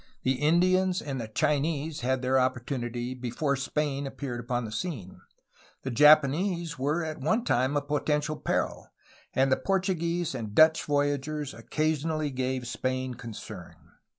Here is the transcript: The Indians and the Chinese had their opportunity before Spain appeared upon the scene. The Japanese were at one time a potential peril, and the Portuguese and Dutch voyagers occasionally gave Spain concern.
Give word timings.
The 0.23 0.41
Indians 0.41 0.99
and 0.99 1.21
the 1.21 1.27
Chinese 1.27 1.99
had 1.99 2.23
their 2.23 2.39
opportunity 2.39 3.13
before 3.13 3.55
Spain 3.55 4.07
appeared 4.07 4.39
upon 4.39 4.65
the 4.65 4.71
scene. 4.71 5.21
The 5.83 5.91
Japanese 5.91 6.79
were 6.79 7.03
at 7.03 7.19
one 7.21 7.43
time 7.45 7.77
a 7.77 7.83
potential 7.83 8.35
peril, 8.37 8.87
and 9.35 9.51
the 9.51 9.57
Portuguese 9.57 10.33
and 10.33 10.55
Dutch 10.55 10.85
voyagers 10.85 11.53
occasionally 11.53 12.31
gave 12.31 12.65
Spain 12.65 13.13
concern. 13.13 13.75